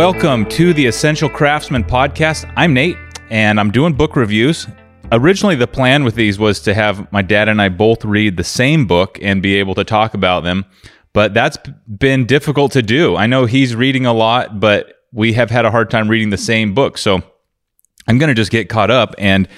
[0.00, 2.50] Welcome to the Essential Craftsman podcast.
[2.56, 2.96] I'm Nate,
[3.28, 4.66] and I'm doing book reviews.
[5.12, 8.42] Originally, the plan with these was to have my dad and I both read the
[8.42, 10.64] same book and be able to talk about them,
[11.12, 13.14] but that's been difficult to do.
[13.14, 16.38] I know he's reading a lot, but we have had a hard time reading the
[16.38, 16.96] same book.
[16.96, 17.22] So
[18.08, 19.48] I'm going to just get caught up and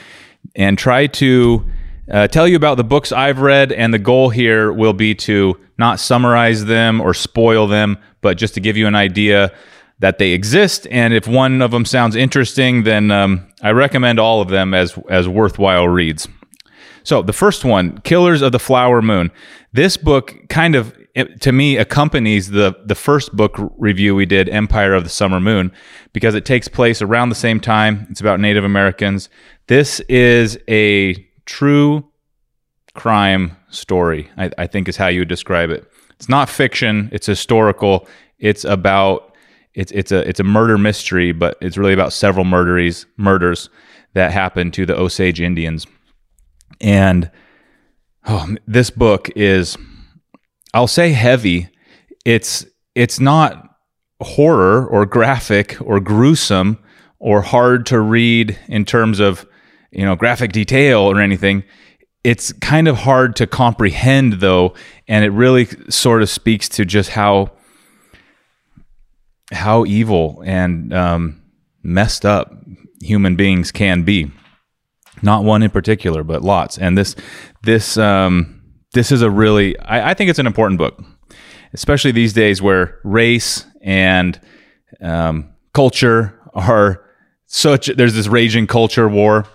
[0.56, 1.64] and try to
[2.10, 3.70] uh, tell you about the books I've read.
[3.70, 8.54] And the goal here will be to not summarize them or spoil them, but just
[8.54, 9.52] to give you an idea
[10.02, 10.88] that they exist.
[10.90, 14.98] And if one of them sounds interesting, then um, I recommend all of them as
[15.08, 16.28] as worthwhile reads.
[17.04, 19.30] So the first one, Killers of the Flower Moon.
[19.72, 20.92] This book kind of
[21.40, 25.70] to me accompanies the the first book review we did, Empire of the Summer Moon,
[26.12, 28.08] because it takes place around the same time.
[28.10, 29.28] It's about Native Americans.
[29.68, 31.14] This is a
[31.46, 32.04] true
[32.94, 34.28] crime story.
[34.36, 35.86] I, I think is how you would describe it.
[36.16, 37.08] It's not fiction.
[37.12, 38.08] It's historical.
[38.40, 39.31] It's about
[39.74, 43.70] it's it's a it's a murder mystery, but it's really about several murderies murders
[44.14, 45.86] that happened to the Osage Indians.
[46.80, 47.30] And
[48.26, 49.76] oh, this book is
[50.74, 51.68] I'll say heavy.
[52.24, 53.76] It's it's not
[54.20, 56.78] horror or graphic or gruesome
[57.18, 59.46] or hard to read in terms of
[59.90, 61.64] you know graphic detail or anything
[62.24, 64.74] it's kind of hard to comprehend though
[65.08, 67.50] and it really sort of speaks to just how
[69.52, 71.42] how evil and um,
[71.82, 72.52] messed up
[73.00, 74.30] human beings can be.
[75.22, 76.78] Not one in particular, but lots.
[76.78, 77.14] And this
[77.62, 78.62] this um,
[78.92, 81.00] this is a really I, I think it's an important book,
[81.72, 84.40] especially these days where race and
[85.00, 87.04] um, culture are
[87.46, 87.86] such.
[87.86, 89.46] There's this raging culture war,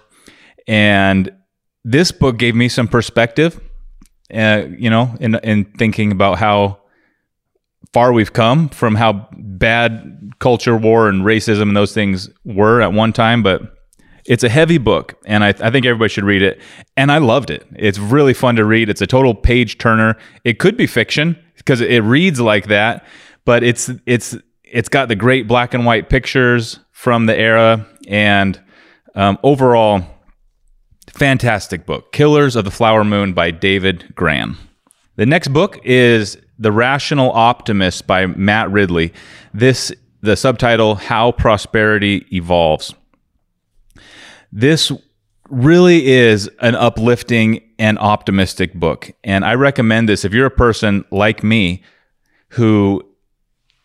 [0.68, 1.34] and
[1.84, 3.60] this book gave me some perspective.
[4.34, 6.80] Uh, you know, in in thinking about how
[7.98, 12.94] far we've come from how bad culture war and racism and those things were at
[12.94, 13.76] one time, but
[14.26, 16.62] it's a heavy book, and I, I, think everybody should read it.
[16.96, 17.66] And I loved it.
[17.76, 18.88] It's really fun to read.
[18.88, 20.16] It's a total page turner.
[20.44, 23.04] It could be fiction because it reads like that,
[23.46, 28.62] but it's it's it's got the great black and white pictures from the era, and
[29.16, 30.04] um, overall,
[31.08, 32.12] fantastic book.
[32.12, 34.56] Killers of the Flower Moon by David Grann.
[35.16, 39.14] The next book is The Rational Optimist by Matt Ridley.
[39.54, 39.92] This
[40.22, 42.94] the subtitle How Prosperity Evolves.
[44.52, 44.92] This
[45.50, 49.12] really is an uplifting and optimistic book.
[49.24, 51.84] And I recommend this if you're a person like me
[52.50, 53.04] who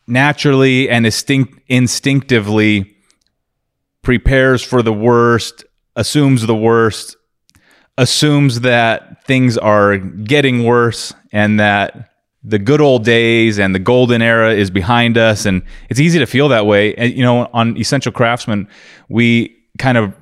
[0.06, 2.96] naturally and instinct- instinctively
[4.02, 7.16] prepares for the worst, assumes the worst,
[7.98, 12.11] assumes that things are getting worse and that
[12.44, 16.26] the good old days and the golden era is behind us and it's easy to
[16.26, 16.94] feel that way.
[16.94, 18.68] And you know on essential craftsman
[19.08, 20.14] we kind of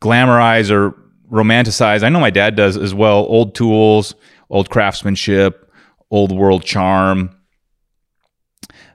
[0.00, 0.98] glamorize or
[1.30, 4.14] romanticize i know my dad does as well old tools
[4.50, 5.72] old craftsmanship
[6.10, 7.30] old world charm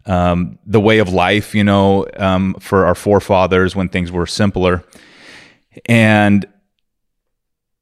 [0.08, 4.84] um, the way of life you know um, for our forefathers when things were simpler.
[5.86, 6.46] And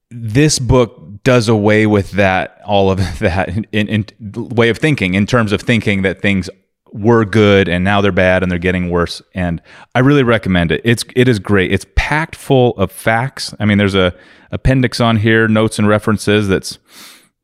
[0.09, 5.25] this book does away with that all of that in, in, way of thinking in
[5.25, 6.50] terms of thinking that things
[6.94, 9.22] were good and now they're bad and they're getting worse.
[9.34, 9.62] And
[9.94, 10.80] i really recommend it.
[10.85, 11.74] It's it is great.
[11.74, 13.53] It's packed full of facts.
[13.59, 14.16] I mean there's a
[14.52, 16.80] appendix on here notes and references that's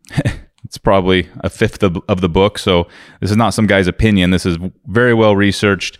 [0.64, 2.58] it's probably a fifth of, of the book.
[2.60, 2.88] So
[3.20, 4.32] this is not some guy's opinion.
[4.32, 6.00] This is very well researched.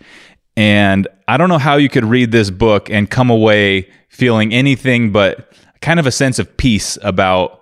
[0.56, 5.10] And i don't know how you could read this book and come away feeling anything
[5.10, 7.61] but kind of a sense of peace about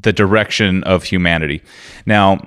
[0.00, 1.62] the direction of humanity.
[2.06, 2.40] Now,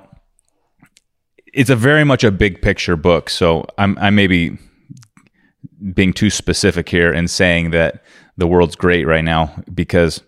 [1.52, 4.58] it's a very much a big picture book, so I'm I may be
[5.94, 8.02] being too specific here and saying that
[8.36, 10.22] the world's great right now because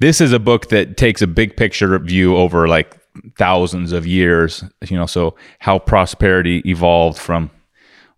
[0.00, 2.96] this is a book that takes a big picture view over like
[3.38, 4.64] thousands of years.
[4.88, 7.50] You know, so how prosperity evolved from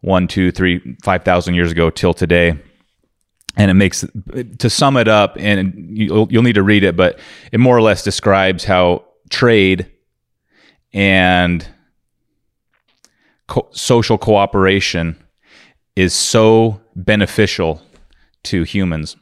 [0.00, 2.58] one, two, three, five thousand years ago till today
[3.56, 4.04] and it makes
[4.58, 7.18] to sum it up and you'll, you'll need to read it but
[7.52, 9.90] it more or less describes how trade
[10.92, 11.68] and
[13.46, 15.16] co- social cooperation
[15.96, 17.82] is so beneficial
[18.44, 19.16] to humans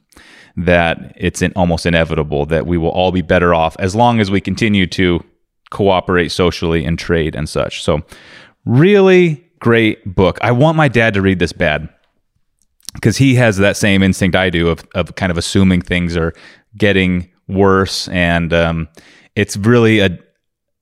[0.57, 4.31] that it's in, almost inevitable that we will all be better off as long as
[4.31, 5.23] we continue to
[5.71, 7.83] cooperate socially and trade and such.
[7.83, 8.03] So
[8.65, 10.39] really great book.
[10.41, 11.89] I want my dad to read this bad
[12.97, 16.33] because he has that same instinct I do of of kind of assuming things are
[16.77, 18.89] getting worse, and um,
[19.35, 20.19] it's really a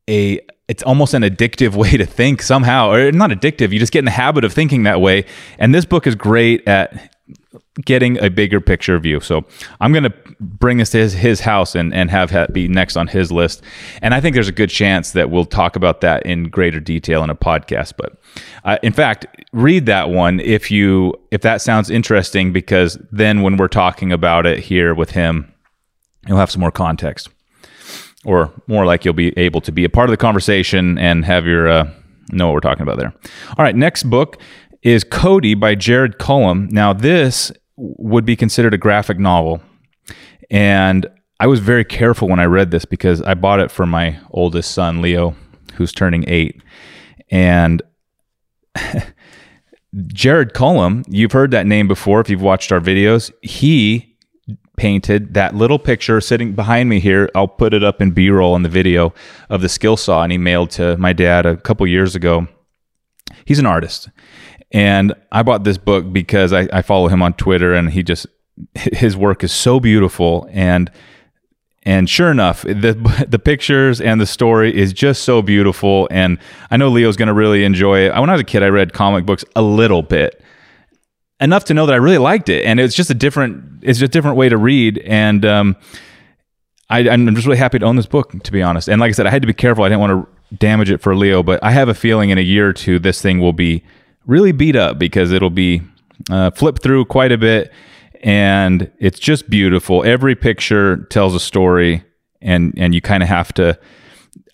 [0.09, 3.73] a it's almost an addictive way to think somehow, or not addictive.
[3.73, 5.27] You just get in the habit of thinking that way.
[5.59, 7.14] And this book is great at
[7.85, 9.21] getting a bigger picture view.
[9.21, 9.45] So
[9.81, 12.97] I'm going to bring this to his, his house and, and have that be next
[12.97, 13.63] on his list.
[14.01, 17.25] And I think there's a good chance that we'll talk about that in greater detail
[17.25, 17.95] in a podcast.
[17.97, 18.17] But
[18.65, 23.57] uh, in fact, read that one if you if that sounds interesting, because then when
[23.57, 25.53] we're talking about it here with him,
[26.29, 27.29] you'll have some more context,
[28.25, 31.45] or more like you'll be able to be a part of the conversation and have
[31.45, 31.91] your uh,
[32.31, 33.13] know what we're talking about there.
[33.59, 34.41] All right, next book
[34.83, 36.69] is Kodi by Jared Cullum.
[36.71, 39.61] Now, this would be considered a graphic novel.
[40.51, 41.07] And
[41.41, 44.73] I was very careful when I read this because I bought it for my oldest
[44.73, 45.35] son, Leo,
[45.75, 46.63] who's turning eight.
[47.31, 47.83] And
[50.07, 53.33] Jared Cullum, you've heard that name before if you've watched our videos.
[53.43, 54.17] He
[54.77, 57.31] painted that little picture sitting behind me here.
[57.35, 59.15] I'll put it up in B roll in the video
[59.49, 62.49] of the skill saw, and he mailed to my dad a couple years ago.
[63.45, 64.09] He's an artist.
[64.75, 68.27] And I bought this book because I, I follow him on Twitter and he just,
[68.75, 70.49] his work is so beautiful.
[70.51, 70.91] And,
[71.85, 76.39] and sure enough, the the pictures and the story is just so beautiful, and
[76.71, 78.19] I know Leo's going to really enjoy it.
[78.19, 80.43] When I was a kid, I read comic books a little bit,
[81.41, 84.09] enough to know that I really liked it, and it's just a different it's a
[84.09, 84.99] different way to read.
[85.01, 85.77] And um,
[86.89, 88.89] I, am just really happy to own this book, to be honest.
[88.89, 91.03] And like I said, I had to be careful; I didn't want to damage it
[91.03, 93.53] for Leo, but I have a feeling in a year or two, this thing will
[93.53, 93.83] be
[94.27, 95.83] really beat up because it'll be
[96.31, 97.73] uh, flipped through quite a bit
[98.23, 100.03] and it's just beautiful.
[100.05, 102.05] Every picture tells a story
[102.41, 103.79] and and you kind of have to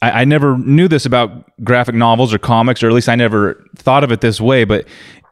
[0.02, 3.64] I, I, never knew this about graphic novels or comics, or at least I never
[3.76, 4.86] thought of it this way, but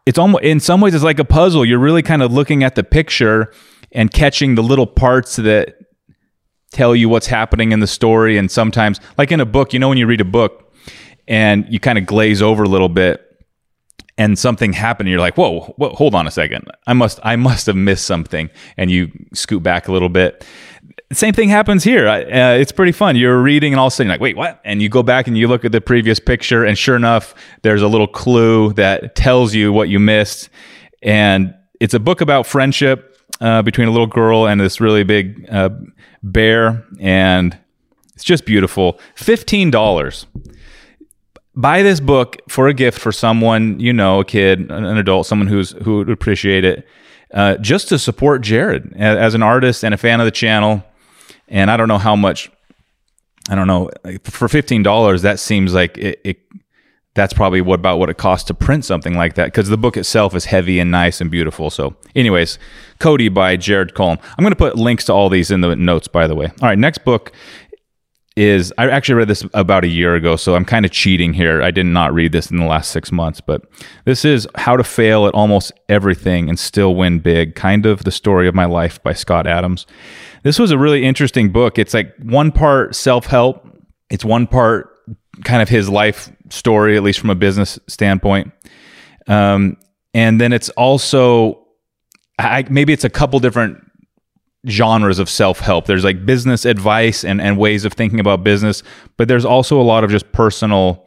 [0.07, 1.65] it's almost in some ways it's like a puzzle.
[1.65, 3.53] You're really kind of looking at the picture
[3.93, 5.77] and catching the little parts that
[6.73, 8.37] tell you what's happening in the story.
[8.37, 10.73] And sometimes, like in a book, you know, when you read a book
[11.27, 13.28] and you kind of glaze over a little bit
[14.19, 16.67] and something happened and you're like whoa, whoa hold on a second.
[16.87, 18.51] I must i must have missed something.
[18.77, 20.45] And you scoot back a little bit.
[21.11, 22.07] Same thing happens here.
[22.07, 23.17] Uh, it's pretty fun.
[23.17, 24.61] You're reading and all of a sudden you're like wait what?
[24.65, 27.81] And you go back and you look at the previous picture and sure enough there's
[27.81, 30.51] a little clue that tells you what you missed.
[31.03, 35.49] And it's a book about friendship uh, between a little girl and this really big
[35.49, 35.71] uh,
[36.25, 37.57] bear and
[38.15, 38.99] it's just beautiful.
[39.15, 40.27] $15
[41.59, 45.49] buy this book for a gift for someone you know, a kid, an adult, someone
[45.49, 46.87] who's who would appreciate it,
[47.35, 50.83] uh, just to support Jared as an artist and a fan of the channel.
[51.49, 52.51] And I don't know how much.
[53.51, 53.91] I don't know
[54.25, 55.23] for fifteen dollars.
[55.23, 56.39] That seems like it, it.
[57.15, 59.97] That's probably what about what it costs to print something like that because the book
[59.97, 61.69] itself is heavy and nice and beautiful.
[61.69, 62.59] So, anyways,
[63.01, 64.19] Kodi by Jared Cullum.
[64.23, 66.47] I'm going to put links to all these in the notes, by the way.
[66.47, 67.33] All right, next book
[68.39, 71.61] is I actually read this about a year ago, so I'm kind of cheating here.
[71.61, 73.63] I did not read this in the last six months, but
[74.05, 78.13] this is How to Fail at Almost Everything and Still Win Big, kind of the
[78.13, 79.87] story of my life by Scott Adams.
[80.45, 81.81] This was a really interesting book.
[81.81, 83.67] It's like one part self help,
[84.09, 84.95] it's one part
[85.43, 88.53] kind of his life story, at least from a business standpoint.
[89.27, 89.79] Um,
[90.15, 91.67] and then it's also,
[92.39, 93.83] I, maybe it's a couple different
[94.67, 95.87] genres of self-help.
[95.87, 98.83] There's like business advice and, and ways of thinking about business,
[99.17, 101.07] but there's also a lot of just personal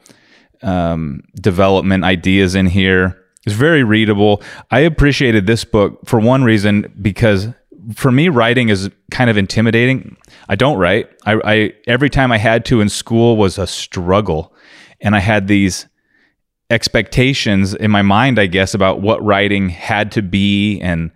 [0.61, 3.17] um, development ideas in here.
[3.45, 4.41] It's very readable.
[4.69, 7.49] I appreciated this book for one reason because
[7.95, 10.15] for me writing is kind of intimidating.
[10.47, 11.09] I don't write.
[11.25, 14.53] I, I every time I had to in school was a struggle,
[15.01, 15.87] and I had these
[16.69, 21.11] expectations in my mind, I guess, about what writing had to be and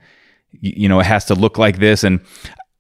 [0.61, 2.03] you know, it has to look like this.
[2.03, 2.19] And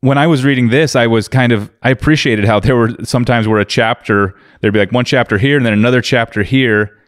[0.01, 3.47] when I was reading this, I was kind of, I appreciated how there were sometimes
[3.47, 6.99] where a chapter, there'd be like one chapter here and then another chapter here.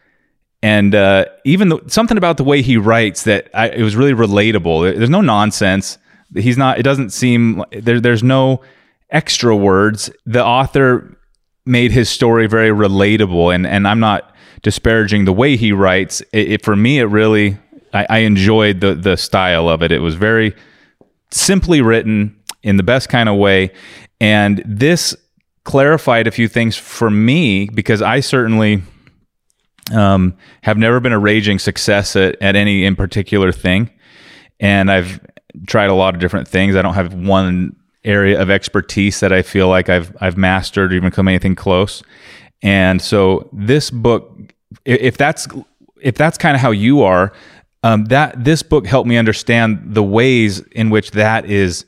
[0.62, 4.14] And uh, even the, something about the way he writes that I, it was really
[4.14, 4.96] relatable.
[4.96, 5.98] There's no nonsense.
[6.34, 8.62] He's not, it doesn't seem, there, there's no
[9.10, 10.10] extra words.
[10.26, 11.16] The author
[11.64, 13.54] made his story very relatable.
[13.54, 16.20] And, and I'm not disparaging the way he writes.
[16.32, 17.58] It, it, for me, it really
[17.92, 19.92] I, I enjoyed the the style of it.
[19.92, 20.54] It was very
[21.30, 23.72] simply written in the best kind of way,
[24.20, 25.16] and this
[25.64, 28.82] clarified a few things for me because I certainly
[29.92, 33.90] um, have never been a raging success at, at any in particular thing,
[34.60, 35.20] and I've
[35.66, 36.76] tried a lot of different things.
[36.76, 40.96] I don't have one area of expertise that I feel like I've I've mastered or
[40.96, 42.02] even come anything close.
[42.62, 44.36] And so this book,
[44.84, 45.46] if that's
[46.00, 47.32] if that's kind of how you are,
[47.82, 51.84] um, that this book helped me understand the ways in which that is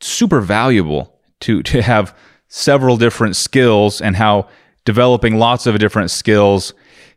[0.00, 2.16] super valuable to to have
[2.48, 4.48] several different skills and how
[4.84, 6.72] developing lots of different skills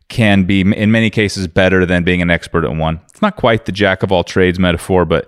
[0.08, 3.00] can be in many cases better than being an expert at one.
[3.08, 5.26] It's not quite the jack of all trades metaphor, but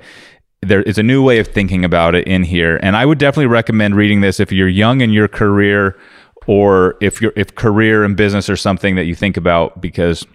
[0.60, 2.78] there is a new way of thinking about it in here.
[2.82, 5.98] And I would definitely recommend reading this if you're young in your career
[6.46, 10.26] or if you're if career and business are something that you think about because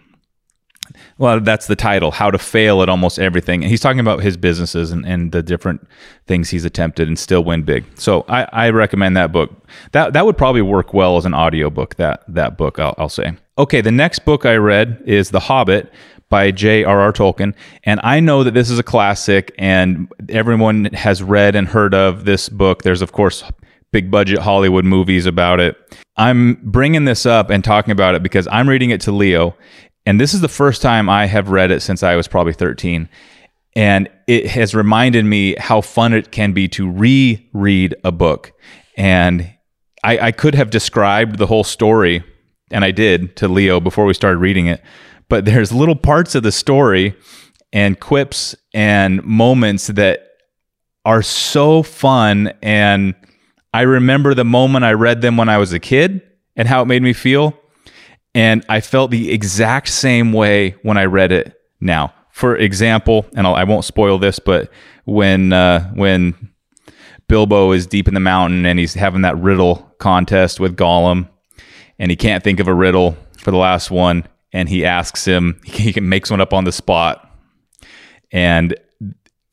[1.17, 3.63] well, that's the title, How to Fail at Almost Everything.
[3.63, 5.87] And he's talking about his businesses and, and the different
[6.27, 7.85] things he's attempted and still win big.
[7.95, 9.51] So I, I recommend that book.
[9.91, 13.37] That that would probably work well as an audiobook, that that book, I'll, I'll say.
[13.57, 15.91] Okay, the next book I read is The Hobbit
[16.29, 17.11] by J.R.R.
[17.11, 17.53] Tolkien.
[17.83, 22.25] And I know that this is a classic and everyone has read and heard of
[22.25, 22.83] this book.
[22.83, 23.43] There's, of course,
[23.91, 25.75] big budget Hollywood movies about it.
[26.15, 29.55] I'm bringing this up and talking about it because I'm reading it to Leo
[30.09, 33.07] and this is the first time I have read it since I was probably 13.
[33.75, 38.51] And it has reminded me how fun it can be to reread a book.
[38.97, 39.53] And
[40.03, 42.23] I, I could have described the whole story,
[42.71, 44.81] and I did to Leo before we started reading it.
[45.27, 47.15] But there's little parts of the story
[47.71, 50.25] and quips and moments that
[51.05, 52.51] are so fun.
[52.63, 53.13] And
[53.75, 56.23] I remember the moment I read them when I was a kid
[56.55, 57.55] and how it made me feel.
[58.35, 62.13] And I felt the exact same way when I read it now.
[62.31, 64.71] For example, and I'll, I will not spoil this, but
[65.05, 66.51] when uh, when
[67.27, 71.27] Bilbo is deep in the mountain and he's having that riddle contest with Gollum,
[71.97, 75.59] and he can't think of a riddle for the last one, and he asks him,
[75.65, 77.29] he makes one up on the spot,
[78.31, 78.75] and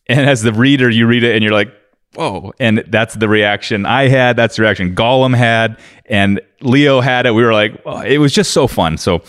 [0.08, 1.72] and as the reader, you read it and you're like,
[2.16, 2.52] whoa.
[2.58, 4.36] And that's the reaction I had.
[4.36, 5.78] That's the reaction Gollum had.
[6.06, 7.32] And Leo had it.
[7.32, 8.98] We were like, oh, it was just so fun.
[8.98, 9.22] So,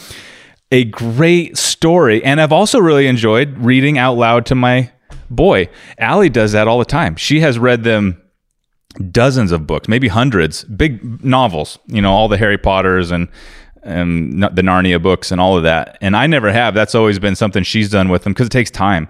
[0.72, 2.24] a great story.
[2.24, 4.91] And I've also really enjoyed reading out loud to my
[5.29, 5.70] boy.
[5.98, 7.15] Allie does that all the time.
[7.15, 8.22] She has read them
[9.12, 13.27] dozens of books, maybe hundreds, big novels, you know, all the Harry Potters and
[13.84, 15.98] and the Narnia books and all of that.
[16.01, 16.74] And I never have.
[16.74, 19.08] That's always been something she's done with them because it takes time.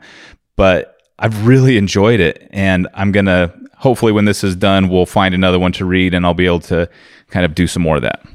[0.56, 2.48] But I've really enjoyed it.
[2.52, 6.26] And I'm to hopefully when this is done, we'll find another one to read and
[6.26, 6.90] I'll be able to
[7.30, 8.26] kind of do some more of that.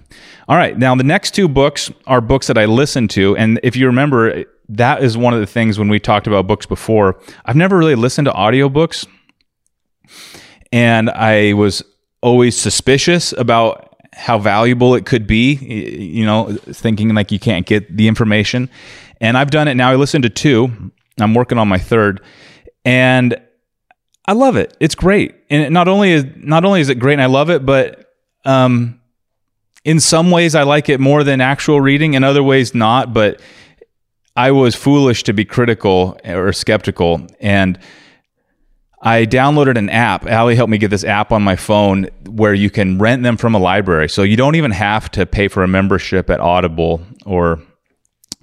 [0.49, 0.76] All right.
[0.76, 3.37] Now, the next two books are books that I listened to.
[3.37, 6.66] And if you remember, that is one of the things when we talked about books
[6.66, 7.20] before.
[7.44, 9.06] I've never really listened to audiobooks.
[10.72, 11.82] And I was
[12.22, 17.96] always suspicious about how valuable it could be, you know, thinking like you can't get
[17.96, 18.68] the information.
[19.20, 19.90] And I've done it now.
[19.90, 20.92] I listened to two.
[21.18, 22.20] I'm working on my third.
[22.84, 23.40] And
[24.26, 24.76] I love it.
[24.79, 27.67] It's great, and not only is not only is it great, and I love it,
[27.67, 28.12] but
[28.45, 29.00] um,
[29.85, 32.14] in some ways I like it more than actual reading.
[32.14, 33.12] In other ways, not.
[33.12, 33.41] But
[34.37, 37.79] I was foolish to be critical or skeptical, and
[39.00, 40.26] I downloaded an app.
[40.26, 43.57] Allie helped me get this app on my phone where you can rent them from
[43.57, 47.61] a library, so you don't even have to pay for a membership at Audible or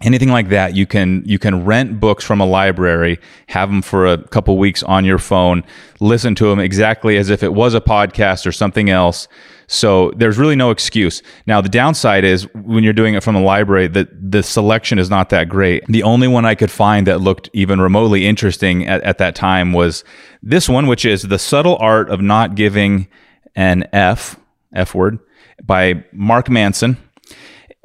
[0.01, 4.05] anything like that you can you can rent books from a library have them for
[4.05, 5.63] a couple weeks on your phone
[5.99, 9.27] listen to them exactly as if it was a podcast or something else.
[9.67, 11.21] So there's really no excuse.
[11.45, 15.09] Now the downside is when you're doing it from a library that the selection is
[15.09, 15.85] not that great.
[15.87, 19.73] The only one i could find that looked even remotely interesting at, at that time
[19.73, 20.03] was
[20.41, 23.07] this one which is the subtle art of not giving
[23.55, 24.39] an f
[24.73, 25.19] f word
[25.63, 26.97] by mark manson.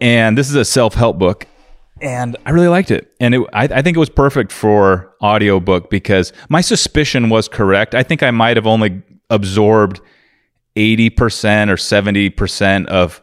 [0.01, 1.47] And this is a self-help book
[2.05, 3.11] and I really liked it.
[3.19, 7.95] And it, I, I, think it was perfect for audiobook because my suspicion was correct.
[7.95, 10.01] I think I might have only absorbed
[10.77, 13.23] 80% or 70% of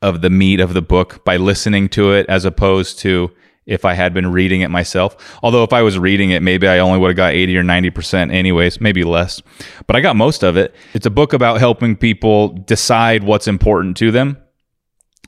[0.00, 3.30] of the meat of the book by listening to it as opposed to
[3.66, 5.38] if I had been reading it myself.
[5.44, 8.32] Although if I was reading it, maybe I only would have got 80 or 90%
[8.32, 9.40] anyways, maybe less.
[9.86, 10.74] But I got most of it.
[10.92, 14.38] It's a book about helping people decide what's important to them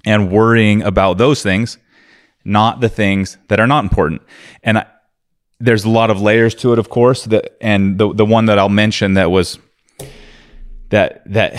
[0.04, 1.78] and worrying about those things
[2.44, 4.22] not the things that are not important.
[4.62, 4.86] And I,
[5.60, 7.24] there's a lot of layers to it, of course.
[7.24, 9.58] That and the the one that I'll mention that was
[10.90, 11.54] that that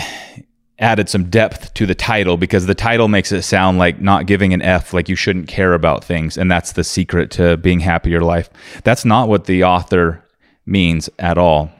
[0.78, 4.52] added some depth to the title because the title makes it sound like not giving
[4.52, 8.10] an F, like you shouldn't care about things, and that's the secret to being happy
[8.10, 8.50] in your life.
[8.84, 10.22] That's not what the author
[10.66, 11.70] means at all.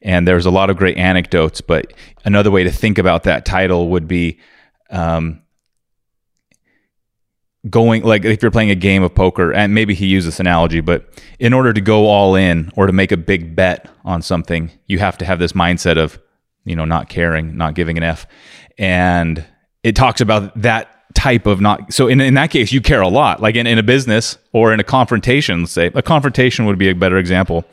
[0.00, 1.92] And there's a lot of great anecdotes, but
[2.24, 4.40] another way to think about that title would be
[4.90, 5.41] um,
[7.70, 10.80] going like if you're playing a game of poker and maybe he used this analogy
[10.80, 14.68] but in order to go all in or to make a big bet on something
[14.88, 16.18] you have to have this mindset of
[16.64, 18.26] you know not caring not giving an f.
[18.78, 19.44] And
[19.82, 23.08] it talks about that type of not so in, in that case you care a
[23.08, 23.40] lot.
[23.40, 26.94] Like in, in a business or in a confrontation say a confrontation would be a
[26.94, 27.64] better example.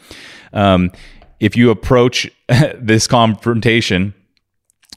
[0.53, 0.91] Um,
[1.39, 2.29] if you approach
[2.75, 4.13] this confrontation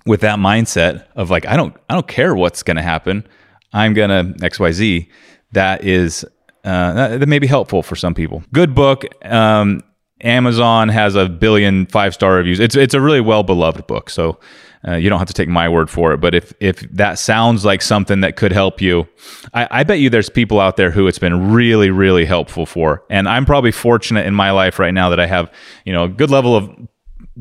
[0.06, 3.24] with that mindset of like i don't i don't care what's going to happen
[3.72, 5.08] I'm gonna XYZ,
[5.52, 6.24] that is
[6.64, 8.42] uh, that may be helpful for some people.
[8.52, 9.04] Good book.
[9.24, 9.82] Um,
[10.22, 12.60] Amazon has a billion five star reviews.
[12.60, 14.08] It's it's a really well beloved book.
[14.10, 14.38] So
[14.86, 16.18] uh, you don't have to take my word for it.
[16.18, 19.08] But if if that sounds like something that could help you,
[19.52, 23.04] I, I bet you there's people out there who it's been really really helpful for.
[23.10, 25.52] And I'm probably fortunate in my life right now that I have
[25.84, 26.70] you know a good level of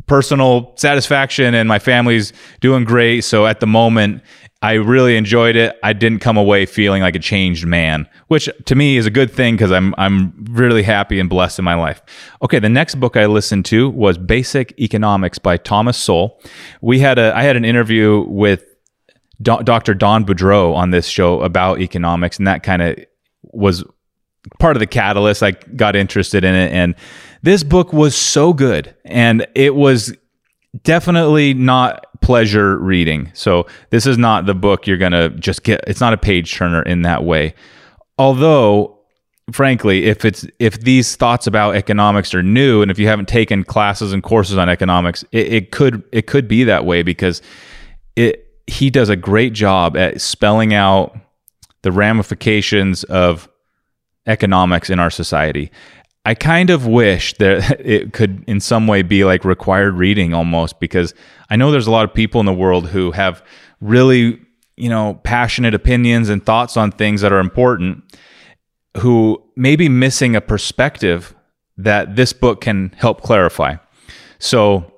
[0.08, 3.22] personal satisfaction and my family's doing great.
[3.22, 4.24] So at the moment,
[4.64, 5.80] I really enjoyed it.
[5.82, 9.32] I didn't come away feeling like a changed man, which to me is a good
[9.32, 12.02] thing because I'm I'm really happy and blessed in my life.
[12.44, 16.40] Okay, the next book I listened to was Basic Economics by Thomas Sowell.
[16.82, 18.64] We had a I had an interview with
[19.42, 19.96] Do- Dr.
[19.96, 22.98] Don Boudreaux on this show about economics, and that kind of
[23.42, 23.84] was
[24.60, 25.42] part of the catalyst.
[25.42, 26.94] I got interested in it, and
[27.42, 30.16] this book was so good, and it was
[30.84, 33.30] definitely not pleasure reading.
[33.34, 36.54] So this is not the book you're going to just get it's not a page
[36.54, 37.54] turner in that way.
[38.18, 38.98] Although
[39.52, 43.66] frankly, if it's if these thoughts about economics are new and if you haven't taken
[43.66, 47.42] classes and courses on economics, it, it could it could be that way because
[48.16, 51.14] it he does a great job at spelling out
[51.82, 53.50] the ramifications of
[54.26, 55.70] economics in our society.
[56.24, 60.80] I kind of wish that it could in some way be like required reading almost
[60.80, 61.14] because
[61.50, 63.44] I know there's a lot of people in the world who have
[63.80, 64.40] really,
[64.78, 68.04] you know, passionate opinions and thoughts on things that are important
[68.98, 71.34] who may be missing a perspective
[71.78, 73.76] that this book can help clarify.
[74.40, 74.92] So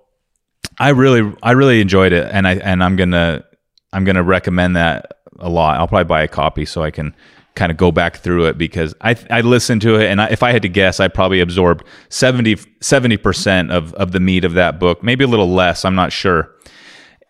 [0.80, 3.46] I really I really enjoyed it and I and I'm going to
[3.92, 5.80] I'm going to recommend that a lot.
[5.80, 7.16] I'll probably buy a copy so I can
[7.56, 10.44] kind of go back through it because I I listened to it and I, if
[10.44, 12.56] I had to guess, I probably absorbed 70
[13.18, 15.86] percent of of the meat of that book, maybe a little less.
[15.86, 16.52] I'm not sure,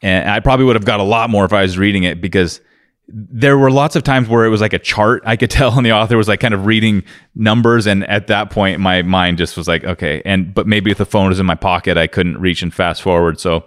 [0.01, 2.61] and I probably would have got a lot more if I was reading it because
[3.09, 5.85] there were lots of times where it was like a chart I could tell, and
[5.85, 7.03] the author was like kind of reading
[7.35, 10.97] numbers, and at that point, my mind just was like, okay, and but maybe if
[10.97, 13.39] the phone was in my pocket, I couldn't reach and fast forward.
[13.39, 13.65] So,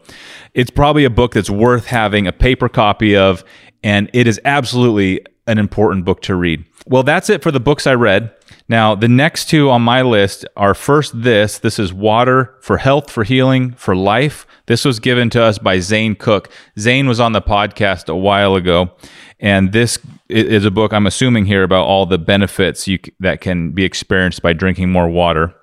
[0.54, 3.44] it's probably a book that's worth having a paper copy of,
[3.86, 6.64] and it is absolutely an important book to read.
[6.88, 8.34] Well, that's it for the books I read.
[8.68, 11.60] Now, the next two on my list are first this.
[11.60, 14.44] This is Water for Health, for Healing, for Life.
[14.66, 16.50] This was given to us by Zane Cook.
[16.76, 18.90] Zane was on the podcast a while ago,
[19.38, 23.70] and this is a book I'm assuming here about all the benefits you, that can
[23.70, 25.54] be experienced by drinking more water.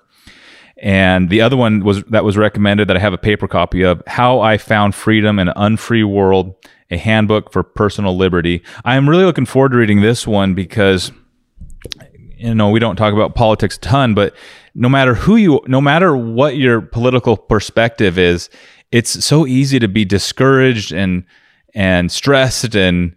[0.78, 4.02] And the other one was that was recommended that I have a paper copy of
[4.06, 6.54] How I Found Freedom in an Unfree World
[6.90, 8.62] a handbook for personal liberty.
[8.84, 11.12] I am really looking forward to reading this one because
[12.36, 14.34] you know we don't talk about politics a ton, but
[14.74, 18.50] no matter who you, no matter what your political perspective is,
[18.92, 21.24] it's so easy to be discouraged and
[21.74, 23.16] and stressed and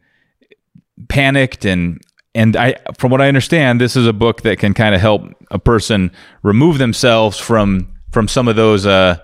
[1.10, 2.02] panicked and
[2.34, 5.24] and I from what I understand, this is a book that can kind of help
[5.50, 6.12] a person
[6.44, 9.18] remove themselves from from some of those uh,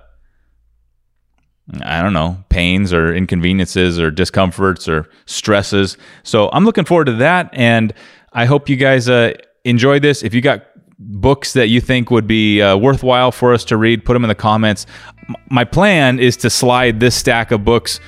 [1.81, 5.97] I don't know, pains or inconveniences or discomforts or stresses.
[6.23, 7.49] So I'm looking forward to that.
[7.53, 7.93] And
[8.33, 10.23] I hope you guys uh, enjoy this.
[10.23, 10.65] If you got
[10.99, 14.27] books that you think would be uh, worthwhile for us to read, put them in
[14.27, 14.85] the comments.
[15.29, 17.99] M- my plan is to slide this stack of books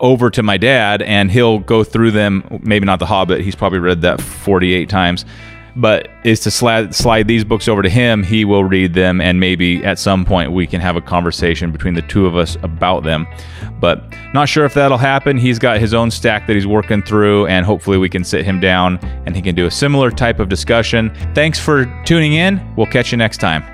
[0.00, 2.60] over to my dad and he'll go through them.
[2.62, 5.24] Maybe not The Hobbit, he's probably read that 48 times
[5.76, 8.22] but is to slide, slide these books over to him.
[8.22, 11.94] He will read them, and maybe at some point we can have a conversation between
[11.94, 13.26] the two of us about them.
[13.80, 14.04] But
[14.34, 15.36] not sure if that'll happen.
[15.36, 18.60] He's got his own stack that he's working through, and hopefully we can sit him
[18.60, 21.12] down and he can do a similar type of discussion.
[21.34, 22.60] Thanks for tuning in.
[22.76, 23.71] We'll catch you next time.